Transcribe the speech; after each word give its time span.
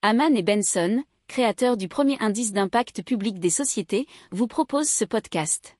Haman 0.00 0.36
et 0.36 0.44
Benson, 0.44 1.02
créateurs 1.26 1.76
du 1.76 1.88
premier 1.88 2.16
indice 2.20 2.52
d'impact 2.52 3.02
public 3.02 3.40
des 3.40 3.50
sociétés, 3.50 4.06
vous 4.30 4.46
proposent 4.46 4.88
ce 4.88 5.04
podcast. 5.04 5.76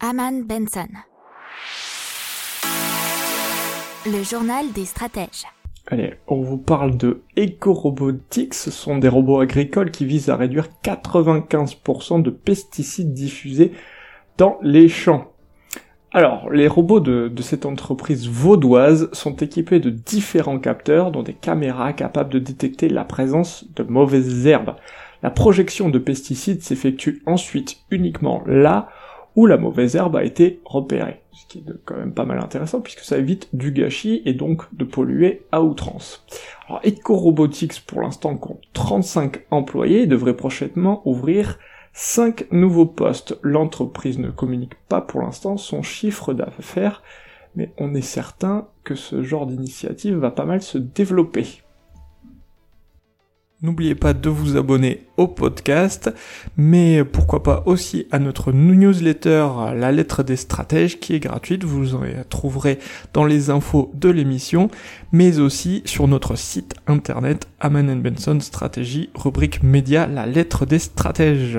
Haman 0.00 0.44
Benson. 0.44 0.88
Le 4.06 4.22
journal 4.22 4.72
des 4.72 4.86
stratèges. 4.86 5.44
Allez, 5.88 6.14
on 6.26 6.40
vous 6.40 6.56
parle 6.56 6.96
de 6.96 7.20
Eco-Robotics. 7.38 8.54
Ce 8.54 8.70
sont 8.70 8.96
des 8.96 9.10
robots 9.10 9.40
agricoles 9.40 9.90
qui 9.90 10.06
visent 10.06 10.30
à 10.30 10.36
réduire 10.36 10.70
95% 10.82 12.22
de 12.22 12.30
pesticides 12.30 13.12
diffusés 13.12 13.72
dans 14.38 14.58
les 14.62 14.88
champs. 14.88 15.34
Alors, 16.12 16.50
les 16.50 16.68
robots 16.68 17.00
de, 17.00 17.30
cette 17.42 17.66
entreprise 17.66 18.28
vaudoise 18.28 19.10
sont 19.12 19.36
équipés 19.36 19.78
de 19.78 19.90
différents 19.90 20.58
capteurs, 20.58 21.10
dont 21.10 21.22
des 21.22 21.34
caméras 21.34 21.92
capables 21.92 22.32
de 22.32 22.38
détecter 22.38 22.88
la 22.88 23.04
présence 23.04 23.66
de 23.76 23.82
mauvaises 23.82 24.46
herbes. 24.46 24.76
La 25.22 25.30
projection 25.30 25.90
de 25.90 25.98
pesticides 25.98 26.62
s'effectue 26.62 27.22
ensuite 27.26 27.78
uniquement 27.90 28.42
là 28.46 28.88
où 29.36 29.46
la 29.46 29.58
mauvaise 29.58 29.96
herbe 29.96 30.16
a 30.16 30.24
été 30.24 30.60
repérée. 30.64 31.20
Ce 31.32 31.46
qui 31.46 31.58
est 31.58 31.64
quand 31.84 31.96
même 31.96 32.14
pas 32.14 32.24
mal 32.24 32.38
intéressant 32.38 32.80
puisque 32.80 33.00
ça 33.00 33.18
évite 33.18 33.48
du 33.52 33.70
gâchis 33.70 34.22
et 34.24 34.32
donc 34.32 34.62
de 34.74 34.84
polluer 34.84 35.46
à 35.52 35.62
outrance. 35.62 36.24
Alors 36.68 36.80
EcoRobotics 36.84 37.84
pour 37.86 38.00
l'instant 38.00 38.36
compte 38.36 38.62
35 38.72 39.44
employés 39.50 40.02
et 40.02 40.06
devrait 40.06 40.36
prochainement 40.36 41.02
ouvrir 41.04 41.58
5 42.00 42.52
nouveaux 42.52 42.86
postes. 42.86 43.36
L'entreprise 43.42 44.20
ne 44.20 44.30
communique 44.30 44.76
pas 44.88 45.00
pour 45.00 45.20
l'instant 45.20 45.56
son 45.56 45.82
chiffre 45.82 46.32
d'affaires, 46.32 47.02
mais 47.56 47.72
on 47.76 47.92
est 47.92 48.02
certain 48.02 48.68
que 48.84 48.94
ce 48.94 49.24
genre 49.24 49.48
d'initiative 49.48 50.16
va 50.16 50.30
pas 50.30 50.44
mal 50.44 50.62
se 50.62 50.78
développer. 50.78 51.64
N'oubliez 53.62 53.96
pas 53.96 54.14
de 54.14 54.28
vous 54.28 54.56
abonner 54.56 55.08
au 55.16 55.26
podcast, 55.26 56.14
mais 56.56 57.02
pourquoi 57.02 57.42
pas 57.42 57.64
aussi 57.66 58.06
à 58.12 58.20
notre 58.20 58.52
newsletter 58.52 59.48
La 59.74 59.90
lettre 59.90 60.22
des 60.22 60.36
stratèges 60.36 61.00
qui 61.00 61.16
est 61.16 61.20
gratuite, 61.20 61.64
vous 61.64 61.96
en 61.96 62.02
trouverez 62.28 62.78
dans 63.12 63.24
les 63.24 63.50
infos 63.50 63.90
de 63.94 64.08
l'émission, 64.08 64.70
mais 65.10 65.40
aussi 65.40 65.82
sur 65.84 66.06
notre 66.06 66.36
site 66.36 66.76
internet 66.86 67.48
Aman 67.58 68.00
Benson 68.00 68.38
Stratégie, 68.38 69.10
rubrique 69.16 69.64
média 69.64 70.06
La 70.06 70.26
lettre 70.26 70.64
des 70.64 70.78
stratèges. 70.78 71.58